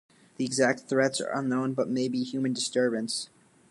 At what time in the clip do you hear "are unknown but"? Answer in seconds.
1.21-1.87